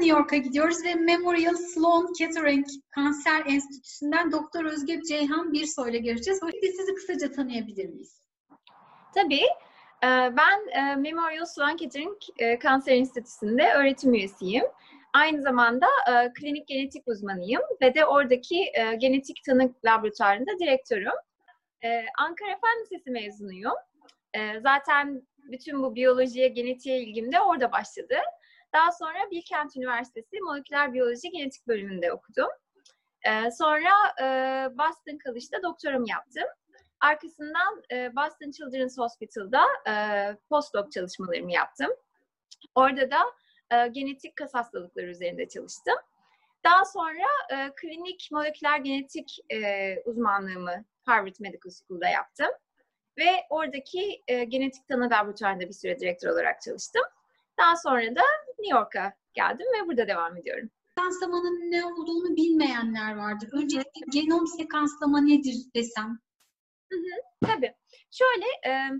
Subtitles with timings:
[0.00, 6.40] New York'a gidiyoruz ve Memorial Sloan Kettering Kanser Enstitüsü'nden Doktor Özge Ceyhan Birsoy ile göreceğiz.
[6.40, 8.22] Şimdi sizi kısaca tanıyabilir miyiz?
[9.14, 9.44] Tabii.
[10.04, 10.06] Ee,
[10.36, 14.64] ben e, Memorial Sloan Kettering e, Kanser Enstitüsü'nde öğretim üyesiyim.
[15.14, 18.64] Aynı zamanda e, klinik genetik uzmanıyım ve de oradaki
[18.98, 21.12] genetik tanı laboratuvarında direktörüm.
[22.18, 23.74] Ankara Fen Lisesi mezunuyum.
[24.62, 28.16] Zaten bütün bu biyolojiye, genetiğe ilgim de orada başladı.
[28.72, 32.48] Daha sonra Bilkent Üniversitesi Moleküler Biyoloji Genetik bölümünde okudum.
[33.52, 33.90] Sonra
[34.78, 36.44] Boston College'da doktoram yaptım.
[37.00, 39.94] Arkasından e, Boston Children's Hospital'da e,
[40.48, 41.90] postdoc çalışmalarımı yaptım.
[42.74, 43.18] Orada da
[43.70, 45.94] e, genetik kas hastalıkları üzerinde çalıştım.
[46.64, 52.50] Daha sonra e, klinik moleküler genetik e, uzmanlığımı Harvard Medical School'da yaptım.
[53.18, 57.02] Ve oradaki e, genetik tanı laboratuvarında bir süre direktör olarak çalıştım.
[57.58, 58.22] Daha sonra da
[58.58, 60.70] New York'a geldim ve burada devam ediyorum.
[60.88, 63.48] Sekanslamanın ne olduğunu bilmeyenler vardır.
[63.52, 66.18] Öncelikle genom sekanslama nedir desem
[66.92, 67.74] Hı hı, tabii.
[68.10, 68.90] Şöyle e,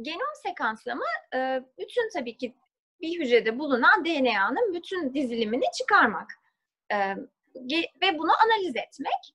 [0.00, 2.54] genom sekanslama e, bütün tabii ki
[3.00, 6.32] bir hücrede bulunan DNA'nın bütün dizilimini çıkarmak
[6.92, 6.96] e,
[8.02, 9.34] ve bunu analiz etmek.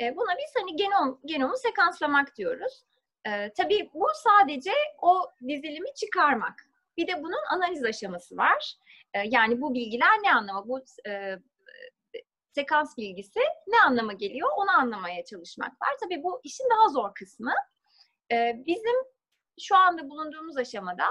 [0.00, 2.84] E, buna biz hani genom genomu sekanslamak diyoruz.
[3.26, 6.66] E, tabii bu sadece o dizilimi çıkarmak.
[6.96, 8.74] Bir de bunun analiz aşaması var.
[9.14, 10.68] E, yani bu bilgiler ne anlama?
[10.68, 11.38] Bu e,
[12.56, 15.90] sekans bilgisi ne anlama geliyor onu anlamaya çalışmak var.
[16.00, 17.52] Tabii bu işin daha zor kısmı.
[18.32, 18.96] Ee, bizim
[19.60, 21.04] şu anda bulunduğumuz aşamada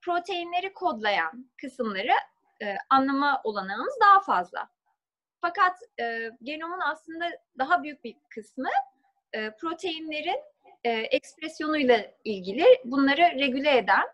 [0.00, 2.12] proteinleri kodlayan kısımları
[2.62, 4.68] e, anlama olanağımız daha fazla.
[5.40, 8.68] Fakat e, genomun aslında daha büyük bir kısmı
[9.32, 10.40] e, proteinlerin
[10.84, 14.04] e, ekspresyonuyla ilgili bunları regüle eden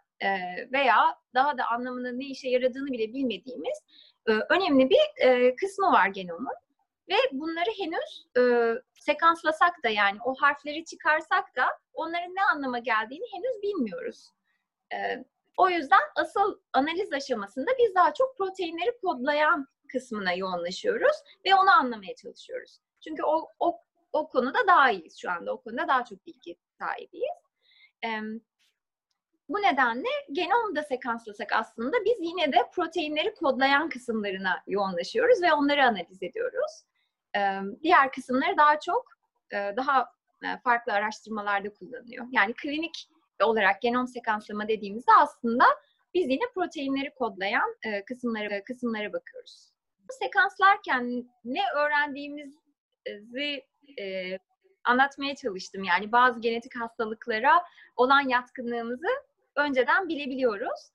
[0.73, 0.97] veya
[1.35, 3.79] daha da anlamının ne işe yaradığını bile bilmediğimiz
[4.27, 6.55] önemli bir kısmı var genomun.
[7.09, 8.43] Ve bunları henüz e,
[8.93, 14.31] sekanslasak da yani o harfleri çıkarsak da onların ne anlama geldiğini henüz bilmiyoruz.
[14.95, 15.25] E,
[15.57, 21.17] o yüzden asıl analiz aşamasında biz daha çok proteinleri kodlayan kısmına yoğunlaşıyoruz
[21.47, 22.79] ve onu anlamaya çalışıyoruz.
[23.05, 23.79] Çünkü o, o,
[24.13, 25.53] o konuda daha iyiyiz şu anda.
[25.53, 27.37] O konuda daha çok bilgi sahibiyiz.
[28.05, 28.09] E,
[29.53, 36.23] bu nedenle genomda sekanslasak aslında biz yine de proteinleri kodlayan kısımlarına yoğunlaşıyoruz ve onları analiz
[36.23, 36.85] ediyoruz
[37.83, 39.07] diğer kısımları daha çok
[39.53, 40.09] daha
[40.65, 42.27] farklı araştırmalarda kullanılıyor.
[42.31, 43.09] Yani klinik
[43.43, 45.65] olarak genom sekanslama dediğimizde aslında
[46.15, 47.77] biz yine proteinleri kodlayan
[48.07, 49.73] kısımlara kısımlara bakıyoruz.
[50.21, 53.65] Sekanslarken ne öğrendiğimizi
[54.01, 54.39] e,
[54.85, 55.85] anlatmaya çalıştım.
[55.85, 57.63] Yani bazı genetik hastalıklara
[57.97, 59.09] olan yatkınlığımızı
[59.57, 60.91] önceden bilebiliyoruz.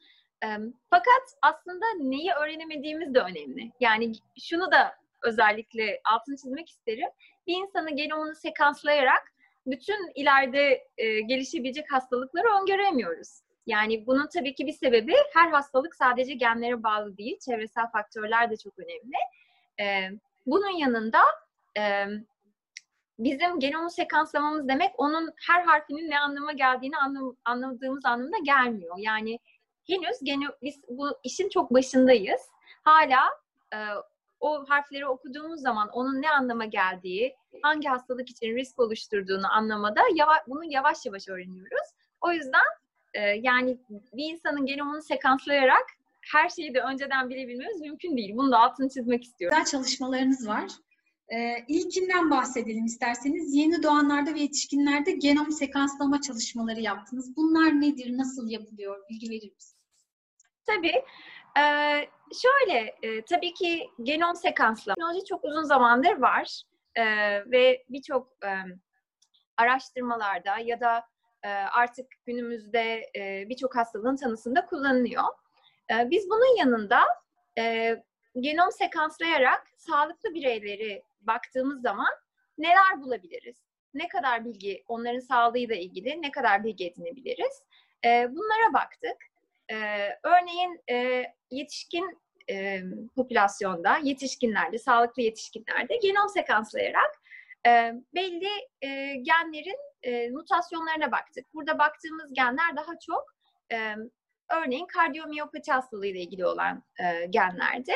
[0.90, 3.72] Fakat aslında neyi öğrenemediğimiz de önemli.
[3.80, 7.10] Yani şunu da özellikle altını çizmek isterim.
[7.48, 9.34] Bir insanın genomunu sekanslayarak
[9.66, 10.88] bütün ileride
[11.28, 13.42] gelişebilecek hastalıkları öngöremiyoruz.
[13.66, 18.58] Yani bunun tabii ki bir sebebi her hastalık sadece genlere bağlı değil, çevresel faktörler de
[18.58, 19.18] çok önemli.
[20.46, 21.20] Bunun yanında
[23.20, 28.96] bizim genomu sekanslamamız demek onun her harfinin ne anlama geldiğini anlam, anladığımız anlamda gelmiyor.
[28.98, 29.40] Yani
[29.88, 32.42] henüz geno, biz bu işin çok başındayız.
[32.84, 33.20] Hala
[33.74, 33.78] e,
[34.40, 40.40] o harfleri okuduğumuz zaman onun ne anlama geldiği, hangi hastalık için risk oluşturduğunu anlamada yavaş,
[40.48, 41.88] bunu yavaş yavaş öğreniyoruz.
[42.22, 42.66] O yüzden
[43.14, 43.78] e, yani
[44.14, 45.86] bir insanın genomunu sekanslayarak
[46.32, 48.38] her şeyi de önceden bilebilmemiz mümkün değil.
[48.38, 49.58] Bunu da altını çizmek istiyorum.
[49.58, 50.72] Güzel çalışmalarınız var.
[51.30, 53.56] Ee, ilkinden bahsedelim isterseniz.
[53.56, 57.36] Yeni doğanlarda ve yetişkinlerde genom sekanslama çalışmaları yaptınız.
[57.38, 59.04] Bunlar nedir, nasıl yapılıyor?
[59.10, 59.76] Bilgi verir misiniz?
[60.66, 61.04] Tabii.
[61.58, 62.10] Ee,
[62.42, 66.62] şöyle, e, tabii ki genom sekanslama teknoloji çok uzun zamandır var
[66.96, 67.04] e,
[67.52, 68.52] ve birçok e,
[69.58, 71.04] araştırmalarda ya da
[71.44, 75.24] e, artık günümüzde e, birçok hastalığın tanısında kullanılıyor.
[75.92, 77.02] E, biz bunun yanında
[77.58, 77.96] e,
[78.40, 82.14] genom sekanslayarak sağlıklı bireyleri baktığımız zaman
[82.58, 83.58] neler bulabiliriz?
[83.94, 87.64] Ne kadar bilgi, onların sağlığıyla ilgili ne kadar bilgi edinebiliriz?
[88.06, 89.18] E, bunlara baktık.
[89.72, 92.20] Ee, örneğin e, yetişkin
[92.50, 92.82] e,
[93.16, 97.22] popülasyonda, yetişkinlerde, sağlıklı yetişkinlerde genom sekanslayarak
[97.68, 98.50] e, belli
[98.82, 101.54] e, genlerin e, mutasyonlarına baktık.
[101.54, 103.36] Burada baktığımız genler daha çok
[103.72, 103.96] e,
[104.50, 107.94] örneğin kardiyomiyopati hastalığı ile ilgili olan e, genlerde.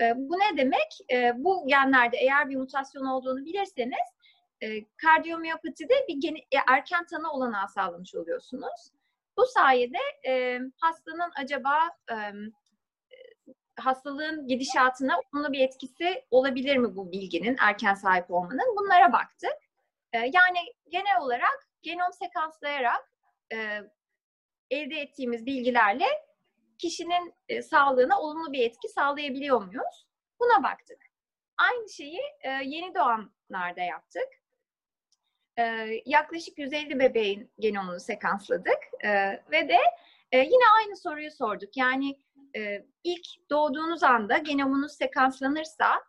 [0.00, 0.98] E, bu ne demek?
[1.12, 4.12] E, bu genlerde eğer bir mutasyon olduğunu bilirseniz
[4.62, 8.92] e, kardiyomiyopatide bir geni, e, erken tanı olanağı sağlamış oluyorsunuz.
[9.36, 11.78] Bu sayede e, hastanın acaba
[12.10, 12.16] e,
[13.80, 18.76] hastalığın gidişatına olumlu bir etkisi olabilir mi bu bilginin, erken sahip olmanın?
[18.76, 19.56] Bunlara baktık.
[20.12, 23.12] E, yani genel olarak genom sekanslayarak
[23.54, 23.80] e,
[24.72, 26.06] elde ettiğimiz bilgilerle
[26.78, 30.06] kişinin e, sağlığına olumlu bir etki sağlayabiliyor muyuz?
[30.40, 30.98] Buna baktık.
[31.58, 34.28] Aynı şeyi e, yeni doğanlarda yaptık.
[35.58, 35.62] E,
[36.06, 39.10] yaklaşık 150 bebeğin genomunu sekansladık e,
[39.50, 39.78] ve de
[40.32, 41.76] e, yine aynı soruyu sorduk.
[41.76, 42.18] Yani
[42.56, 46.04] e, ilk doğduğunuz anda genomunuz sekanslanırsa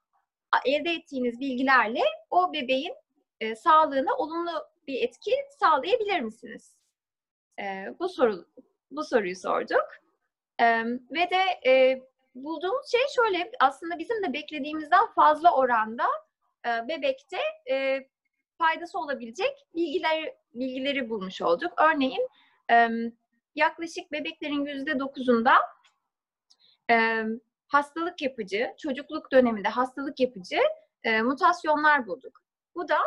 [0.65, 2.95] elde ettiğiniz bilgilerle o bebeğin
[3.39, 4.51] e, sağlığına olumlu
[4.87, 6.75] bir etki sağlayabilir misiniz?
[7.59, 8.45] E, bu soru
[8.91, 9.85] bu soruyu sorduk.
[10.59, 12.01] E, ve de e,
[12.35, 16.05] bulduğumuz şey şöyle aslında bizim de beklediğimizden fazla oranda
[16.65, 17.37] e, bebekte
[17.71, 18.07] e,
[18.57, 21.73] faydası olabilecek bilgiler bilgileri bulmuş olduk.
[21.77, 22.29] Örneğin
[22.71, 22.89] e,
[23.55, 25.53] yaklaşık bebeklerin yüzde dokuzunda
[26.91, 27.23] e,
[27.67, 30.59] hastalık yapıcı, çocukluk döneminde hastalık yapıcı
[31.03, 32.43] e, mutasyonlar bulduk.
[32.75, 32.97] Bu da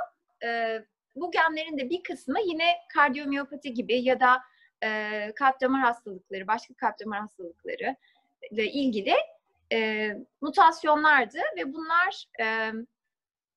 [1.17, 2.65] bu genlerin de bir kısmı yine
[2.95, 4.43] kardiyomiyopati gibi ya da
[4.85, 7.97] e, kalp damar hastalıkları, başka kalp damar hastalıkları
[8.51, 9.15] ile ilgili
[9.73, 10.11] e,
[10.41, 12.73] mutasyonlardı ve bunlar e,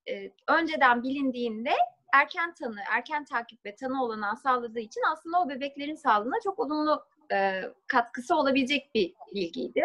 [0.08, 1.72] e, önceden bilindiğinde
[2.14, 7.04] erken tanı, erken takip ve tanı olanağı sağladığı için aslında o bebeklerin sağlığına çok olumlu
[7.32, 9.84] e, katkısı olabilecek bir bilgiydi.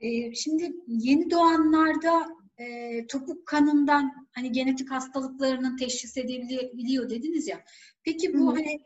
[0.00, 2.26] E, şimdi yeni doğanlarda
[2.58, 7.64] e, topuk kanından hani genetik hastalıklarının teşhis edebiliyor dediniz ya.
[8.04, 8.56] Peki bu Hı-hı.
[8.56, 8.80] hani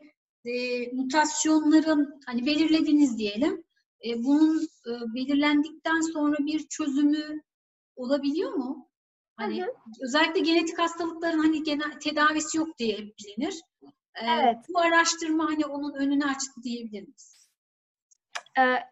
[0.45, 3.63] e, mutasyonların hani belirlediniz diyelim.
[4.05, 7.41] E, bunun e, belirlendikten sonra bir çözümü
[7.95, 8.89] olabiliyor mu?
[9.35, 9.71] Hani hı hı.
[10.01, 13.61] özellikle genetik hastalıkların hani genel tedavisi yok diye bilinir.
[14.15, 14.57] Ee, evet.
[14.69, 17.30] Bu araştırma hani onun önünü açtı diyebilir miyiz?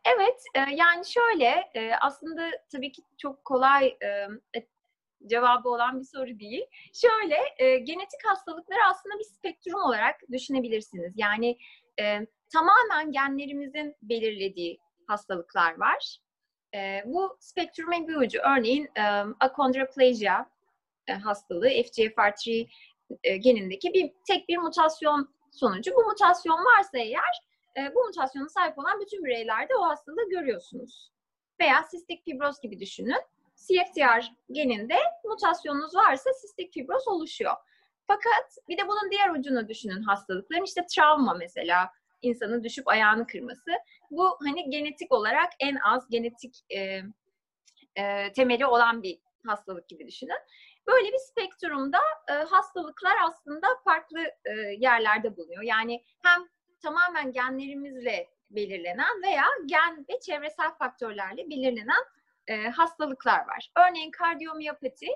[0.06, 0.44] Evet,
[0.76, 1.70] yani şöyle
[2.02, 3.98] aslında tabii ki çok kolay
[5.26, 6.66] cevabı olan bir soru değil.
[6.94, 7.38] Şöyle
[7.78, 11.14] genetik hastalıkları aslında bir spektrum olarak düşünebilirsiniz.
[11.16, 11.58] Yani
[12.54, 16.20] tamamen genlerimizin belirlediği hastalıklar var.
[17.06, 18.40] Bu spektrumun bir ucu.
[18.40, 18.90] Örneğin
[19.40, 20.46] achondroplasia
[21.10, 22.68] e, hastalığı FGFR3
[23.24, 25.92] e, genindeki bir tek bir mutasyon sonucu.
[25.96, 27.42] Bu mutasyon varsa eğer
[27.77, 31.12] e, bu mutasyona sahip olan bütün bireylerde o hastalığı görüyorsunuz.
[31.60, 33.21] Veya sistik fibroz gibi düşünün.
[33.56, 34.95] CFTR geninde
[35.25, 37.54] mutasyonunuz varsa sistik fibroz oluşuyor.
[38.07, 40.63] Fakat bir de bunun diğer ucunu düşünün hastalıkların.
[40.63, 41.89] işte travma mesela
[42.21, 43.71] insanın düşüp ayağını kırması.
[44.12, 47.01] Bu hani genetik olarak en az genetik e,
[47.95, 50.39] e, temeli olan bir hastalık gibi düşünün.
[50.88, 52.00] Böyle bir spektrumda
[52.30, 55.63] e, hastalıklar aslında farklı e, yerlerde bulunuyor.
[55.63, 56.48] Yani hem
[56.80, 62.04] tamamen genlerimizle belirlenen veya gen ve çevresel faktörlerle belirlenen
[62.48, 63.72] e, hastalıklar var.
[63.78, 65.08] Örneğin kardiyomiyopati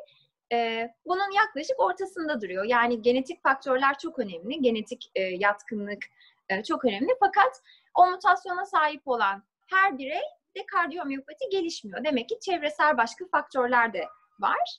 [0.53, 2.63] e, bunun yaklaşık ortasında duruyor.
[2.63, 4.61] Yani genetik faktörler çok önemli.
[4.61, 6.05] Genetik e, yatkınlık,
[6.49, 7.11] e, çok önemli.
[7.19, 7.61] Fakat
[7.93, 10.21] o mutasyona sahip olan her birey
[10.57, 12.03] de kardiyomiyopati gelişmiyor.
[12.03, 14.07] Demek ki çevresel başka faktörler de
[14.39, 14.77] var.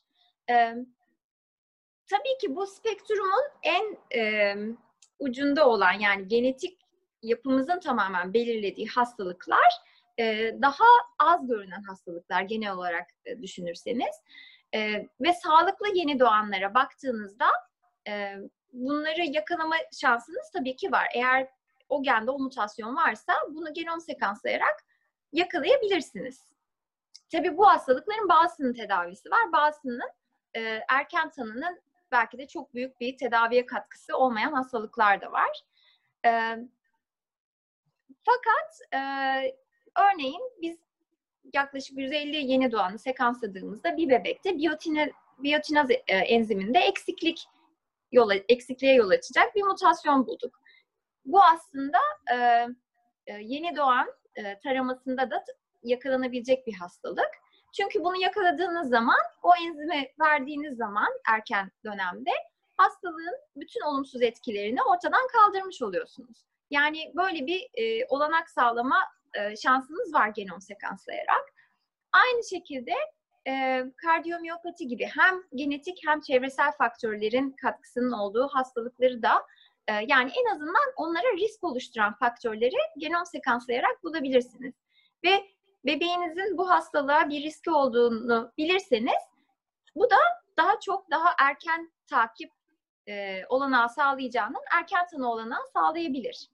[0.50, 0.54] E,
[2.10, 4.54] tabii ki bu spektrumun en e,
[5.18, 6.78] ucunda olan yani genetik
[7.22, 9.72] yapımızın tamamen belirlediği hastalıklar
[10.18, 10.84] e, daha
[11.18, 14.22] az görünen hastalıklar genel olarak e, düşünürseniz
[14.74, 17.46] e, ve sağlıklı yeni doğanlara baktığınızda
[18.72, 21.08] bunları yakalama şansınız tabii ki var.
[21.14, 21.48] Eğer
[21.88, 24.84] o gende o mutasyon varsa bunu genom sekanslayarak
[25.32, 26.54] yakalayabilirsiniz.
[27.32, 30.10] Tabii bu hastalıkların bazısının tedavisi var, bazısının
[30.88, 31.80] erken tanının
[32.12, 35.62] belki de çok büyük bir tedaviye katkısı olmayan hastalıklar da var.
[36.26, 36.30] E,
[38.24, 38.98] fakat e,
[39.96, 40.78] örneğin biz
[41.54, 47.48] yaklaşık 150 yeni doğanı sekansladığımızda bir bebekte biyotine, biyotinaz e, enziminde eksiklik
[48.12, 50.60] yola, eksikliğe yol açacak bir mutasyon bulduk.
[51.24, 51.98] Bu aslında
[52.32, 52.36] e,
[53.26, 54.06] e, yeni doğan
[54.36, 55.44] e, taramasında da
[55.82, 57.30] yakalanabilecek bir hastalık.
[57.76, 62.30] Çünkü bunu yakaladığınız zaman, o enzimi verdiğiniz zaman erken dönemde
[62.76, 66.44] hastalığın bütün olumsuz etkilerini ortadan kaldırmış oluyorsunuz.
[66.70, 68.98] Yani böyle bir e, olanak sağlama
[69.34, 71.52] e, şansınız var genom sekanslayarak.
[72.12, 72.92] Aynı şekilde
[73.48, 79.46] e, kardiyomiyopati gibi hem genetik hem çevresel faktörlerin katkısının olduğu hastalıkları da
[79.88, 84.74] e, yani en azından onlara risk oluşturan faktörleri genom sekanslayarak bulabilirsiniz.
[85.24, 85.44] Ve
[85.86, 89.22] bebeğinizin bu hastalığa bir riski olduğunu bilirseniz
[89.94, 90.16] bu da
[90.56, 92.50] daha çok daha erken takip
[93.08, 96.50] e, olanağı sağlayacağından erken tanı olanağı sağlayabilir.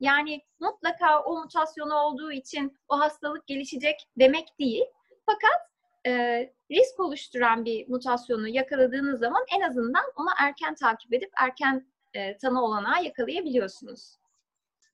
[0.00, 4.84] Yani mutlaka o mutasyonu olduğu için o hastalık gelişecek demek değil.
[5.26, 5.72] Fakat
[6.06, 12.36] e, risk oluşturan bir mutasyonu yakaladığınız zaman en azından ona erken takip edip erken e,
[12.36, 14.16] tanı olanağı yakalayabiliyorsunuz.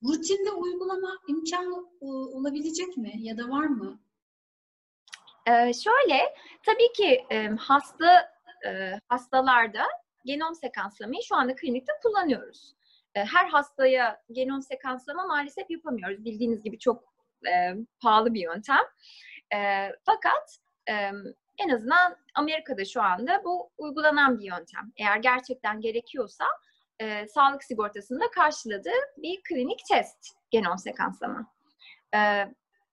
[0.03, 3.99] Rutinde uygulama imkanı olabilecek mi ya da var mı?
[5.47, 8.31] Ee, şöyle, tabii ki e, hasta
[8.65, 9.83] e, hastalarda
[10.25, 12.75] genom sekanslamayı şu anda klinikte kullanıyoruz.
[13.15, 16.25] E, her hastaya genom sekanslama maalesef yapamıyoruz.
[16.25, 17.03] Bildiğiniz gibi çok
[17.47, 18.83] e, pahalı bir yöntem.
[19.55, 20.93] E, fakat e,
[21.57, 24.91] en azından Amerika'da şu anda bu uygulanan bir yöntem.
[24.97, 26.45] Eğer gerçekten gerekiyorsa
[26.99, 30.17] e, sağlık sigortasında karşıladığı bir klinik test
[30.51, 31.51] genom sekanslama.
[32.15, 32.19] E,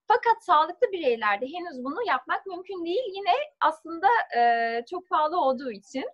[0.09, 3.05] fakat sağlıklı bireylerde henüz bunu yapmak mümkün değil.
[3.15, 6.05] Yine aslında e, çok pahalı olduğu için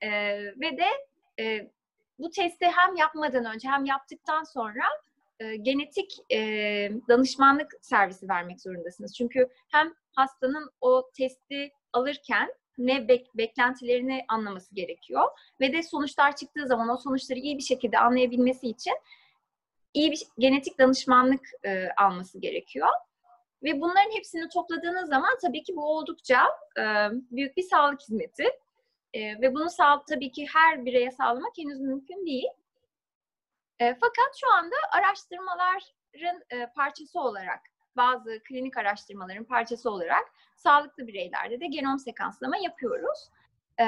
[0.00, 0.86] e, ve de
[1.42, 1.70] e,
[2.18, 4.84] bu testi hem yapmadan önce hem yaptıktan sonra
[5.40, 6.38] e, genetik e,
[7.08, 9.14] danışmanlık servisi vermek zorundasınız.
[9.16, 15.28] Çünkü hem hastanın o testi alırken ne bek- beklentilerini anlaması gerekiyor
[15.60, 18.94] ve de sonuçlar çıktığı zaman o sonuçları iyi bir şekilde anlayabilmesi için
[19.94, 22.88] iyi bir genetik danışmanlık e, alması gerekiyor.
[23.62, 26.46] Ve bunların hepsini topladığınız zaman tabii ki bu oldukça
[26.78, 26.82] e,
[27.30, 28.48] büyük bir sağlık hizmeti.
[29.14, 32.48] E, ve bunu sağ, tabii ki her bireye sağlamak henüz mümkün değil.
[33.78, 37.60] E, fakat şu anda araştırmaların e, parçası olarak,
[37.96, 40.24] bazı klinik araştırmaların parçası olarak
[40.56, 43.30] sağlıklı bireylerde de genom sekanslama yapıyoruz.
[43.78, 43.84] E,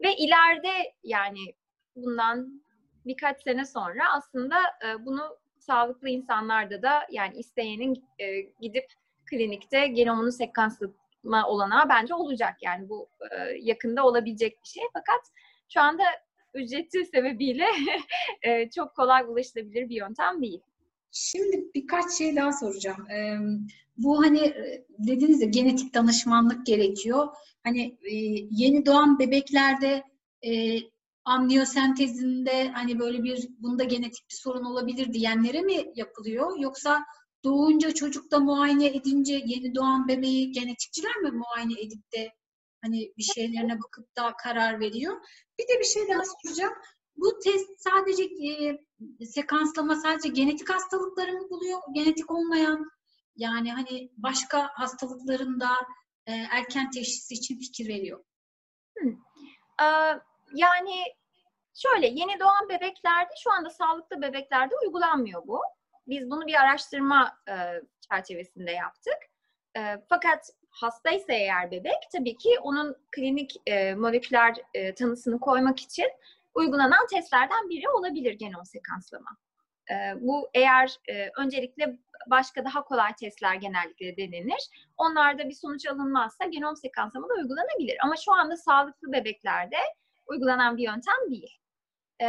[0.00, 1.54] ve ileride yani
[1.96, 2.62] bundan
[3.06, 8.86] birkaç sene sonra aslında e, bunu sağlıklı insanlarda da yani isteyenin e, gidip
[9.30, 12.56] klinikte genomunu sekanslama olanağı bence olacak.
[12.62, 14.82] Yani bu e, yakında olabilecek bir şey.
[14.92, 15.20] Fakat
[15.68, 16.02] şu anda
[16.54, 17.66] ücreti sebebiyle
[18.42, 20.60] e, çok kolay ulaşılabilir bir yöntem değil.
[21.10, 23.10] Şimdi birkaç şey daha soracağım.
[23.10, 23.36] Ee,
[23.96, 27.28] bu hani e, dediniz ya genetik danışmanlık gerekiyor.
[27.64, 28.14] Hani e,
[28.50, 30.02] yeni doğan bebeklerde
[30.46, 30.78] e,
[31.24, 36.58] amniyosentezinde hani böyle bir bunda genetik bir sorun olabilir diyenlere mi yapılıyor?
[36.58, 37.04] Yoksa
[37.44, 42.32] doğunca çocukta muayene edince yeni doğan bebeği genetikçiler mi muayene edip de
[42.82, 45.16] hani bir şeylerine bakıp da karar veriyor?
[45.58, 46.74] Bir de bir şey daha soracağım.
[47.18, 48.78] Bu test sadece e,
[49.26, 51.80] sekanslama sadece genetik hastalıkları mı buluyor?
[51.92, 52.90] Genetik olmayan
[53.36, 55.70] yani hani başka hastalıkların da
[56.26, 58.24] e, erken teşhisi için fikir veriyor.
[58.98, 59.12] Hmm.
[59.82, 60.20] Ee,
[60.54, 61.04] yani
[61.74, 65.60] şöyle yeni doğan bebeklerde şu anda sağlıklı bebeklerde uygulanmıyor bu.
[66.06, 67.54] Biz bunu bir araştırma e,
[68.10, 69.18] çerçevesinde yaptık.
[69.76, 76.08] E, fakat hastaysa eğer bebek tabii ki onun klinik e, moleküler e, tanısını koymak için
[76.58, 79.36] uygulanan testlerden biri olabilir genom sekanslama.
[79.90, 84.92] E, bu eğer e, öncelikle başka daha kolay testler genellikle denenir.
[84.96, 87.96] Onlarda bir sonuç alınmazsa genom sekanslama da uygulanabilir.
[88.04, 89.76] Ama şu anda sağlıklı bebeklerde
[90.26, 91.58] uygulanan bir yöntem değil.
[92.20, 92.26] E,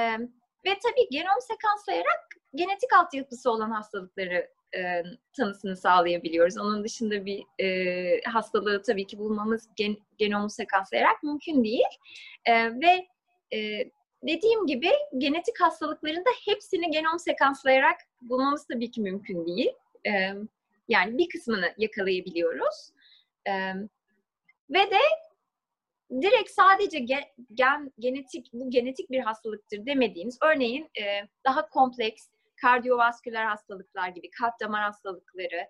[0.66, 5.04] ve tabii genom sekanslayarak genetik altyapısı olan hastalıkları e,
[5.38, 6.58] tanısını sağlayabiliyoruz.
[6.58, 11.90] Onun dışında bir e, hastalığı tabii ki bulmamız gen, genomu sekanslayarak mümkün değil.
[12.46, 13.08] E, ve
[13.54, 13.90] e,
[14.24, 19.72] dediğim gibi genetik hastalıklarında hepsini genom sekanslayarak bulmamız tabii ki mümkün değil.
[20.88, 22.92] Yani bir kısmını yakalayabiliyoruz.
[23.48, 23.52] E,
[24.70, 25.00] ve de
[26.22, 27.24] direkt sadece gen,
[27.54, 30.90] gen, genetik bu genetik bir hastalıktır demediğimiz örneğin
[31.46, 32.28] daha kompleks
[32.62, 35.68] kardiyovasküler hastalıklar gibi kalp damar hastalıkları,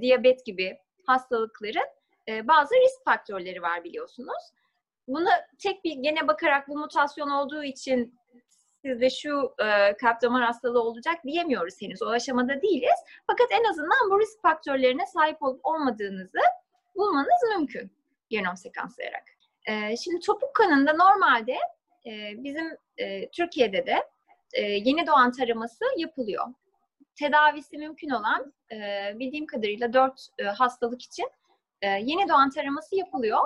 [0.00, 1.86] diyabet gibi hastalıkların
[2.28, 4.52] bazı risk faktörleri var biliyorsunuz.
[5.10, 8.18] Buna tek bir gene bakarak bu mutasyon olduğu için
[8.82, 12.02] sizde şu e, kalp damar hastalığı olacak diyemiyoruz henüz.
[12.02, 13.04] O aşamada değiliz.
[13.26, 16.38] Fakat en azından bu risk faktörlerine sahip olup olmadığınızı
[16.96, 17.90] bulmanız mümkün
[18.28, 19.24] genom sekanslayarak.
[19.68, 21.56] E, şimdi topuk kanında normalde
[22.06, 24.08] e, bizim e, Türkiye'de de
[24.52, 26.46] e, yeni doğan taraması yapılıyor.
[27.14, 28.78] Tedavisi mümkün olan e,
[29.18, 31.28] bildiğim kadarıyla dört e, hastalık için
[31.82, 33.40] e, yeni doğan taraması yapılıyor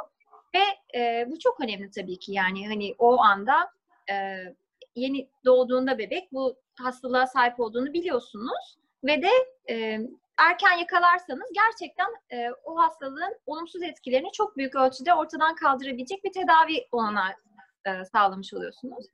[0.55, 3.71] ve e, bu çok önemli tabii ki yani hani o anda
[4.11, 4.15] e,
[4.95, 9.31] yeni doğduğunda bebek bu hastalığa sahip olduğunu biliyorsunuz ve de
[9.71, 9.99] e,
[10.39, 16.89] erken yakalarsanız gerçekten e, o hastalığın olumsuz etkilerini çok büyük ölçüde ortadan kaldırabilecek bir tedavi
[16.93, 17.33] olanağı
[17.87, 19.07] e, sağlamış oluyorsunuz.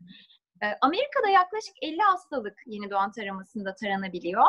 [0.63, 4.47] E, Amerika'da yaklaşık 50 hastalık yeni doğan taramasında taranabiliyor.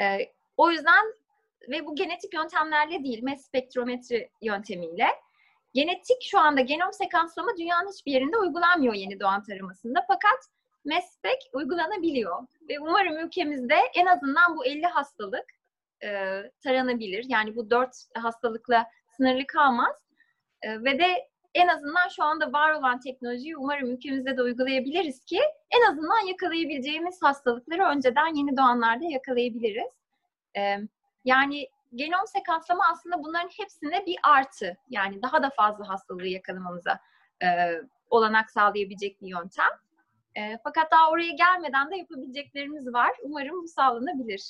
[0.00, 1.14] E, o yüzden
[1.68, 5.06] ve bu genetik yöntemlerle değil, mass spektrometri yöntemiyle.
[5.74, 10.04] Genetik şu anda genom sekanslama dünyanın hiçbir yerinde uygulanmıyor yeni doğan taramasında.
[10.08, 10.38] Fakat
[10.84, 12.46] MESPEC uygulanabiliyor.
[12.68, 15.44] Ve umarım ülkemizde en azından bu 50 hastalık
[16.02, 16.08] e,
[16.64, 17.26] taranabilir.
[17.28, 19.96] Yani bu 4 hastalıkla sınırlı kalmaz.
[20.62, 25.40] E, ve de en azından şu anda var olan teknolojiyi umarım ülkemizde de uygulayabiliriz ki
[25.70, 29.92] en azından yakalayabileceğimiz hastalıkları önceden yeni doğanlarda yakalayabiliriz.
[30.56, 30.76] E,
[31.24, 34.76] yani genom sekanslama aslında bunların hepsine bir artı.
[34.88, 37.00] Yani daha da fazla hastalığı yakalamamıza
[37.42, 37.46] e,
[38.10, 39.70] olanak sağlayabilecek bir yöntem.
[40.34, 43.10] E, fakat daha oraya gelmeden de yapabileceklerimiz var.
[43.22, 44.42] Umarım bu sağlanabilir.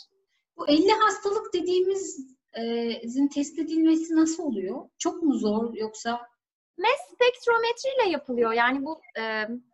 [0.56, 4.88] Bu 50 hastalık dediğimizin test edilmesi nasıl oluyor?
[4.98, 6.28] Çok mu zor yoksa?
[6.78, 8.52] Mass spektrometriyle yapılıyor.
[8.52, 9.22] Yani bu e,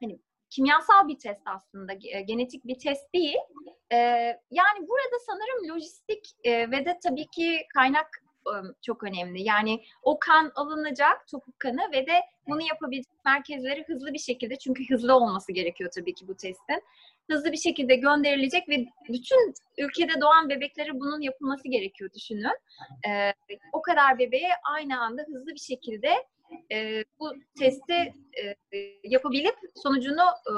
[0.00, 0.19] hani
[0.50, 1.92] kimyasal bir test aslında,
[2.26, 3.38] genetik bir test değil.
[3.92, 3.97] E,
[4.50, 9.42] yani burada sanırım lojistik e, ve de tabii ki kaynak e, çok önemli.
[9.42, 14.88] Yani o kan alınacak, topuk kanı ve de bunu yapabilecek merkezleri hızlı bir şekilde, çünkü
[14.90, 16.83] hızlı olması gerekiyor tabii ki bu testin.
[17.30, 22.59] Hızlı bir şekilde gönderilecek ve bütün ülkede doğan bebeklere bunun yapılması gerekiyor düşünün.
[23.09, 23.33] E,
[23.73, 26.14] o kadar bebeğe aynı anda hızlı bir şekilde
[26.73, 28.14] e, bu testi
[28.73, 30.54] e, yapabilip sonucunu e,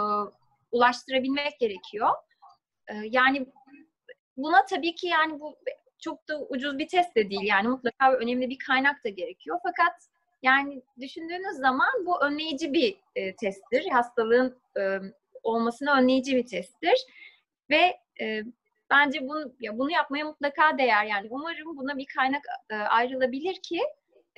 [0.73, 2.09] ulaştırabilmek gerekiyor.
[2.89, 3.47] E, yani
[4.37, 5.59] buna tabii ki yani bu
[5.99, 7.45] çok da ucuz bir test de değil.
[7.45, 9.59] Yani mutlaka önemli bir kaynak da gerekiyor.
[9.63, 9.95] Fakat
[10.43, 13.91] yani düşündüğünüz zaman bu önleyici bir e, testtir.
[13.91, 14.99] Hastalığın e,
[15.43, 17.07] olmasını önleyici bir testtir.
[17.71, 18.43] Ve e,
[18.91, 21.05] bence bunu ya bunu yapmaya mutlaka değer.
[21.05, 23.81] Yani umarım buna bir kaynak e, ayrılabilir ki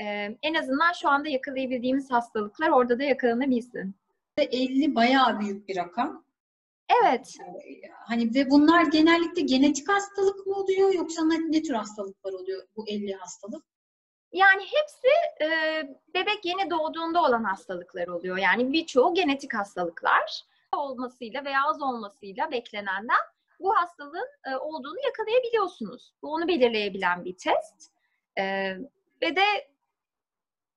[0.00, 0.04] e,
[0.42, 3.94] en azından şu anda yakalayabildiğimiz hastalıklar orada da yakalanabilsin.
[4.38, 6.24] 50 bayağı büyük bir rakam.
[7.02, 7.34] Evet.
[8.06, 13.12] Hani ve bunlar genellikle genetik hastalık mı oluyor yoksa ne, tür hastalıklar oluyor bu 50
[13.12, 13.64] hastalık?
[14.32, 15.08] Yani hepsi
[15.42, 15.48] e,
[16.14, 18.36] bebek yeni doğduğunda olan hastalıklar oluyor.
[18.36, 20.42] Yani birçoğu genetik hastalıklar
[20.76, 23.20] olmasıyla veya az olmasıyla beklenenden
[23.60, 26.12] bu hastalığın e, olduğunu yakalayabiliyorsunuz.
[26.22, 27.92] Bu onu belirleyebilen bir test.
[28.38, 28.42] E,
[29.22, 29.73] ve de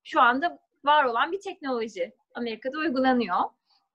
[0.07, 2.13] şu anda var olan bir teknoloji.
[2.35, 3.37] Amerika'da uygulanıyor.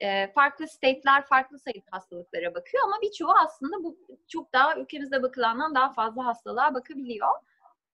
[0.01, 3.99] E, farklı state'ler farklı sayıda hastalıklara bakıyor ama birçoğu aslında bu
[4.29, 7.29] çok daha ülkemizde bakılandan daha fazla hastalığa bakabiliyor.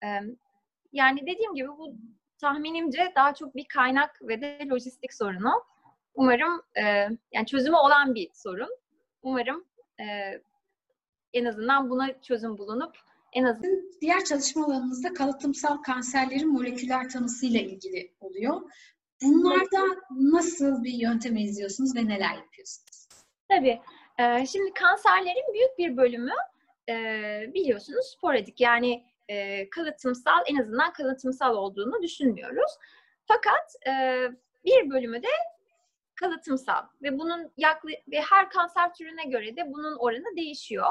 [0.04, 0.06] E,
[0.92, 1.94] yani dediğim gibi bu
[2.38, 5.64] tahminimce daha çok bir kaynak ve de lojistik sorunu.
[6.14, 6.82] Umarım e,
[7.32, 8.76] yani çözümü olan bir sorun.
[9.22, 9.64] Umarım
[10.00, 10.04] e,
[11.32, 12.96] en azından buna çözüm bulunup
[13.32, 18.60] en azından diğer çalışma alanınızda kalıtımsal kanserlerin moleküler tanısıyla ilgili oluyor.
[19.22, 23.08] Bunlarda nasıl bir yöntem izliyorsunuz ve neler yapıyorsunuz?
[23.48, 23.80] Tabii.
[24.18, 26.34] Ee, şimdi kanserlerin büyük bir bölümü
[26.88, 26.94] e,
[27.54, 28.60] biliyorsunuz sporadik.
[28.60, 32.72] Yani e, kalıtımsal, en azından kalıtımsal olduğunu düşünmüyoruz.
[33.26, 33.92] Fakat e,
[34.64, 35.28] bir bölümü de
[36.20, 40.86] kalıtımsal ve bunun yaklı ve her kanser türüne göre de bunun oranı değişiyor.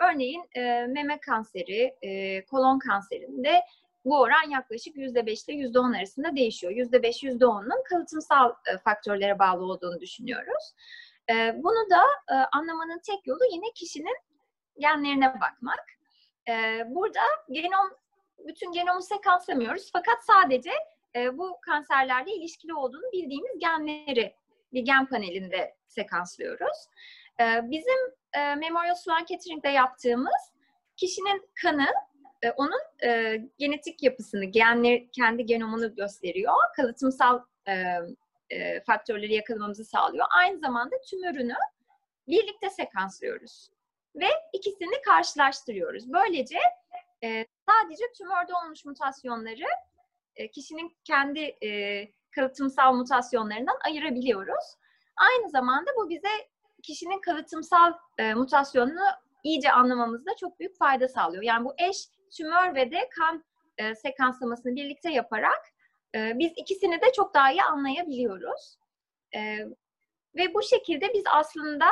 [0.00, 3.62] Örneğin e, meme kanseri, e, kolon kanserinde
[4.04, 6.72] bu oran yaklaşık %5 ile %10 arasında değişiyor.
[6.72, 10.74] %5, %10'un kalıtımsal e, faktörlere bağlı olduğunu düşünüyoruz.
[11.30, 14.16] E, bunu da e, anlamanın tek yolu yine kişinin
[14.78, 15.84] genlerine bakmak.
[16.48, 17.90] E, burada genom,
[18.38, 20.70] bütün genomu sekanslamıyoruz fakat sadece
[21.16, 24.34] e, bu kanserlerle ilişkili olduğunu bildiğimiz genleri
[24.72, 26.86] bir gen panelinde sekanslıyoruz.
[27.40, 30.52] E, bizim e, Memorial Sloan Kettering'de yaptığımız
[30.96, 31.86] kişinin kanı
[32.42, 36.54] e, onun e, genetik yapısını, genler kendi genomunu gösteriyor.
[36.76, 37.96] Kalıtımsal e,
[38.50, 40.26] e, faktörleri yakalamamızı sağlıyor.
[40.38, 41.56] Aynı zamanda tümörünü
[42.28, 43.70] birlikte sekanslıyoruz
[44.14, 46.12] ve ikisini karşılaştırıyoruz.
[46.12, 46.58] Böylece
[47.24, 49.66] e, sadece tümörde olmuş mutasyonları
[50.36, 54.76] e, kişinin kendi e, kalıtımsal mutasyonlarından ayırabiliyoruz.
[55.16, 56.28] Aynı zamanda bu bize
[56.80, 59.06] kişinin kalıtımsal e, mutasyonunu
[59.44, 61.42] iyice anlamamızda çok büyük fayda sağlıyor.
[61.42, 61.96] Yani bu eş
[62.36, 63.44] tümör ve de kan
[63.78, 65.62] e, sekanslamasını birlikte yaparak
[66.14, 68.78] e, biz ikisini de çok daha iyi anlayabiliyoruz.
[69.34, 69.58] E,
[70.36, 71.86] ve bu şekilde biz aslında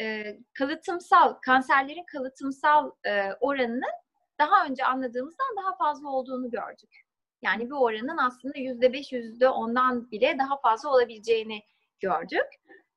[0.00, 3.94] e, kalıtımsal, kanserlerin kalıtımsal e, oranının
[4.40, 7.04] daha önce anladığımızdan daha fazla olduğunu gördük.
[7.42, 11.62] Yani bu oranın aslında yüzde beş, yüzde ondan bile daha fazla olabileceğini
[12.00, 12.46] gördük.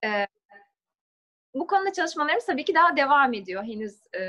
[0.04, 0.28] E,
[1.54, 3.64] bu konuda çalışmalarımız tabii ki daha devam ediyor.
[3.64, 4.22] Henüz e,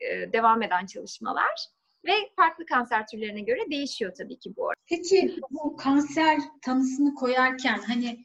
[0.00, 1.66] e, devam eden çalışmalar.
[2.06, 4.80] Ve farklı kanser türlerine göre değişiyor tabii ki bu arada.
[4.88, 8.24] Peki bu kanser tanısını koyarken hani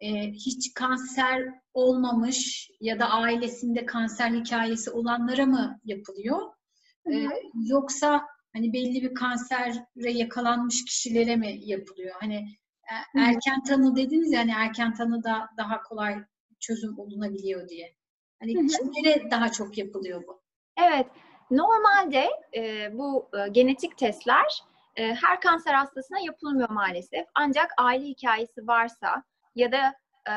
[0.00, 6.40] e, hiç kanser olmamış ya da ailesinde kanser hikayesi olanlara mı yapılıyor?
[7.12, 12.14] E, yoksa hani belli bir kansere yakalanmış kişilere mi yapılıyor?
[12.20, 12.46] Hani
[13.16, 16.24] e, erken tanı dediniz ya hani erken tanı da daha kolay
[16.62, 17.94] çözüm bulunabiliyor diye.
[18.40, 20.42] Hani kimlere daha çok yapılıyor bu?
[20.86, 21.06] Evet,
[21.50, 24.62] normalde e, bu e, genetik testler
[24.96, 27.26] e, her kanser hastasına yapılmıyor maalesef.
[27.34, 29.94] Ancak aile hikayesi varsa ya da
[30.30, 30.34] e,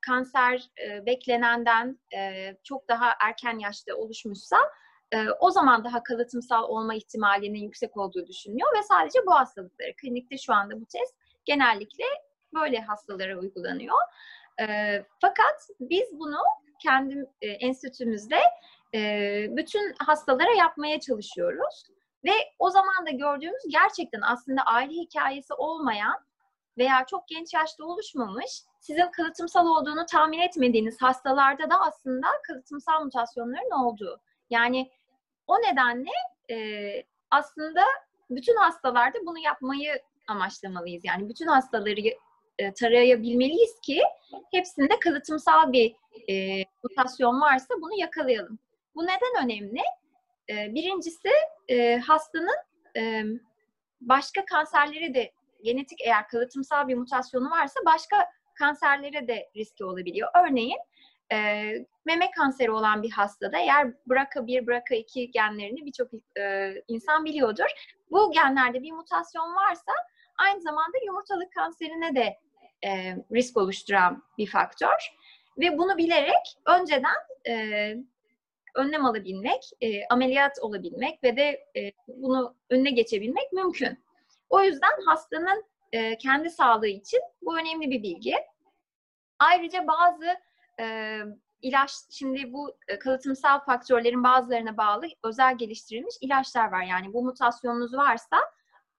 [0.00, 4.56] kanser e, beklenenden e, çok daha erken yaşta oluşmuşsa
[5.12, 9.96] e, o zaman daha kalıtımsal olma ihtimalinin yüksek olduğu düşünülüyor ve sadece bu hastalıkları.
[9.96, 12.04] Klinikte şu anda bu test genellikle
[12.54, 13.96] böyle hastalara uygulanıyor.
[14.60, 14.66] E,
[15.20, 16.38] fakat biz bunu
[16.82, 18.40] kendi e, enstitümüzde
[18.94, 19.00] e,
[19.56, 21.84] bütün hastalara yapmaya çalışıyoruz.
[22.24, 26.16] Ve o zaman da gördüğümüz gerçekten aslında aile hikayesi olmayan
[26.78, 33.84] veya çok genç yaşta oluşmamış, sizin kalıtımsal olduğunu tahmin etmediğiniz hastalarda da aslında kalıtımsal mutasyonların
[33.84, 34.20] olduğu.
[34.50, 34.90] Yani
[35.46, 36.10] o nedenle
[36.50, 36.56] e,
[37.30, 37.84] aslında
[38.30, 41.04] bütün hastalarda bunu yapmayı amaçlamalıyız.
[41.04, 42.00] Yani bütün hastaları
[42.60, 44.02] e, tarayabilmeliyiz ki
[44.50, 45.94] hepsinde kalıtımsal bir
[46.28, 48.58] e, mutasyon varsa bunu yakalayalım.
[48.94, 49.80] Bu neden önemli?
[50.50, 51.28] E, birincisi
[51.68, 52.56] e, hastanın
[52.96, 53.24] e,
[54.00, 60.28] başka kanserleri de genetik eğer kalıtımsal bir mutasyonu varsa başka kanserlere de riski olabiliyor.
[60.44, 60.78] Örneğin
[61.32, 61.36] e,
[62.04, 67.68] meme kanseri olan bir hastada eğer BRCA1, BRCA2 genlerini birçok e, insan biliyordur.
[68.10, 69.92] Bu genlerde bir mutasyon varsa
[70.38, 72.38] aynı zamanda yumurtalık kanserine de
[72.84, 75.14] e, risk oluşturan bir faktör.
[75.58, 77.16] Ve bunu bilerek önceden
[77.48, 77.94] e,
[78.74, 83.98] önlem alabilmek, e, ameliyat olabilmek ve de e, bunu önüne geçebilmek mümkün.
[84.50, 88.34] O yüzden hastanın e, kendi sağlığı için bu önemli bir bilgi.
[89.38, 90.26] Ayrıca bazı
[90.80, 91.16] e,
[91.62, 96.82] ilaç, şimdi bu e, kalıtımsal faktörlerin bazılarına bağlı özel geliştirilmiş ilaçlar var.
[96.82, 98.36] Yani bu mutasyonunuz varsa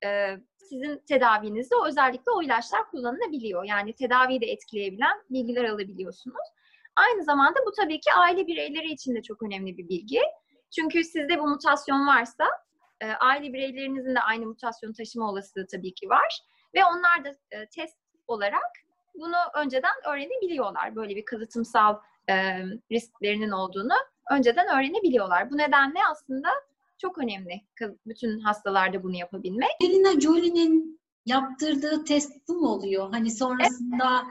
[0.05, 0.37] e,
[0.71, 3.63] sizin tedavinizde özellikle o ilaçlar kullanılabiliyor.
[3.63, 6.47] Yani tedaviyi de etkileyebilen bilgiler alabiliyorsunuz.
[6.95, 10.21] Aynı zamanda bu tabii ki aile bireyleri için de çok önemli bir bilgi.
[10.75, 12.45] Çünkü sizde bu mutasyon varsa
[13.01, 16.41] e, aile bireylerinizin de aynı mutasyon taşıma olasılığı tabii ki var.
[16.75, 18.71] Ve onlar da e, test olarak
[19.15, 20.95] bunu önceden öğrenebiliyorlar.
[20.95, 22.33] Böyle bir kalıtımsal e,
[22.91, 23.93] risklerinin olduğunu
[24.31, 25.51] önceden öğrenebiliyorlar.
[25.51, 26.49] Bu nedenle aslında
[27.01, 27.61] çok önemli
[28.05, 29.69] bütün hastalarda bunu yapabilmek.
[29.81, 33.09] Angelina Jolie'nin yaptırdığı test bu mu oluyor?
[33.11, 34.23] Hani sonrasında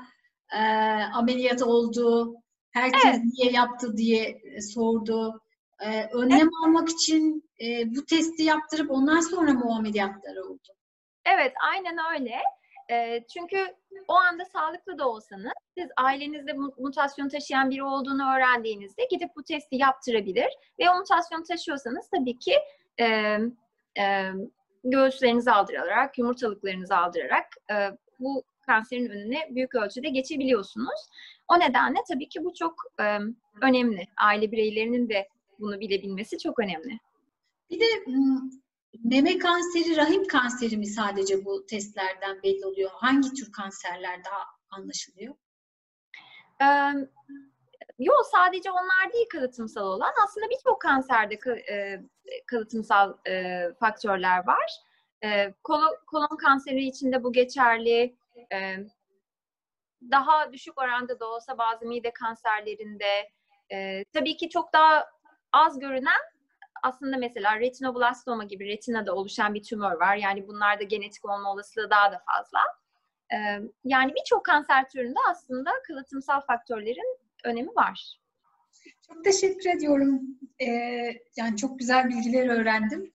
[0.52, 0.62] evet.
[0.62, 2.34] e, ameliyat oldu,
[2.70, 3.20] herkes evet.
[3.24, 4.42] niye yaptı diye
[4.74, 5.40] sordu.
[5.80, 6.50] E, önlem evet.
[6.64, 9.72] almak için e, bu testi yaptırıp ondan sonra mı o
[10.36, 10.68] oldu?
[11.24, 12.36] Evet, aynen öyle.
[12.90, 13.74] E, çünkü
[14.08, 19.76] o anda sağlıklı da olsanız, siz ailenizde mutasyon taşıyan biri olduğunu öğrendiğinizde gidip bu testi
[19.76, 20.48] yaptırabilir.
[20.78, 22.54] Ve o mutasyon taşıyorsanız tabii ki
[23.00, 23.06] e,
[23.98, 24.30] e,
[24.84, 27.74] göğüslerinizi aldırarak, yumurtalıklarınızı aldırarak e,
[28.20, 31.08] bu kanserin önüne büyük ölçüde geçebiliyorsunuz.
[31.48, 33.18] O nedenle tabii ki bu çok e,
[33.62, 34.06] önemli.
[34.16, 36.98] Aile bireylerinin de bunu bilebilmesi çok önemli.
[37.70, 37.84] Bir de
[38.98, 42.90] meme kanseri, rahim kanseri mi sadece bu testlerden belli oluyor?
[42.94, 45.34] Hangi tür kanserler daha anlaşılıyor?
[46.62, 46.92] Ee,
[47.98, 50.12] yok sadece onlar değil kalıtımsal olan.
[50.24, 51.38] Aslında birçok kanserde
[51.70, 52.00] e,
[52.46, 54.70] kalıtımsal e, faktörler var.
[55.24, 58.16] E, kolon, kolon kanseri içinde bu geçerli.
[58.52, 58.76] E,
[60.10, 63.30] daha düşük oranda da olsa bazı mide kanserlerinde.
[64.12, 65.06] Tabii ki çok daha
[65.52, 66.20] az görünen
[66.82, 70.16] aslında mesela retinoblastoma gibi retinada oluşan bir tümör var.
[70.16, 72.58] Yani bunlarda genetik olma olasılığı daha da fazla.
[73.84, 78.20] Yani birçok kanser türünde aslında kalıtımsal faktörlerin önemi var.
[79.06, 80.20] Çok teşekkür ediyorum.
[80.60, 80.66] Ee,
[81.36, 83.12] yani çok güzel bilgiler öğrendim.